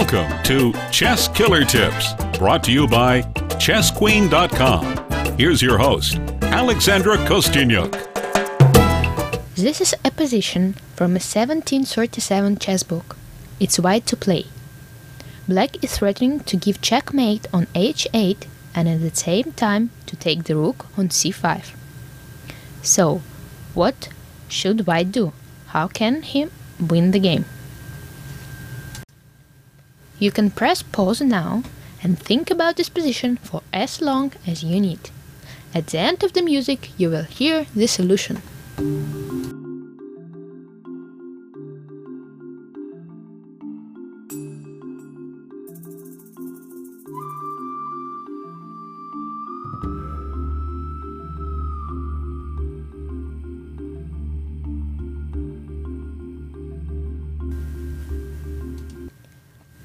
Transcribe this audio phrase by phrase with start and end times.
[0.00, 3.20] Welcome to Chess Killer Tips, brought to you by
[3.60, 5.36] ChessQueen.com.
[5.36, 7.92] Here's your host, Alexandra Kosteniuk.
[9.56, 13.18] This is a position from a 1737 chess book.
[13.60, 14.46] It's white to play.
[15.46, 20.44] Black is threatening to give checkmate on h8 and at the same time to take
[20.44, 21.74] the rook on c5.
[22.80, 23.20] So,
[23.74, 24.08] what
[24.48, 25.34] should white do?
[25.66, 26.46] How can he
[26.80, 27.44] win the game?
[30.20, 31.62] You can press pause now
[32.02, 35.10] and think about this position for as long as you need.
[35.74, 38.42] At the end of the music, you will hear the solution.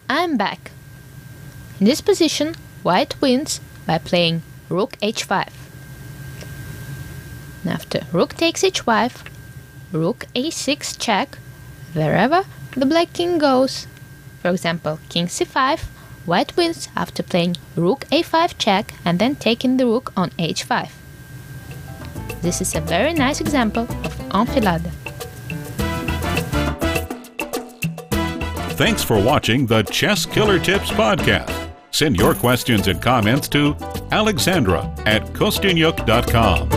[0.08, 0.72] I'm back.
[1.80, 5.50] In this position, white wins by playing rook h5.
[7.66, 9.26] After rook takes h5,
[9.92, 11.39] rook a6 check,
[11.94, 12.44] wherever
[12.78, 13.88] the black king goes.
[14.42, 15.80] For example, king c5,
[16.26, 20.89] white wins after playing rook a5 check and then taking the rook on h5.
[22.44, 24.92] This is a very nice example of enfilade.
[28.76, 31.72] Thanks for watching the Chess Killer Tips podcast.
[31.92, 33.73] Send your questions and comments to
[34.12, 36.75] alexandra at kosteniuk.com.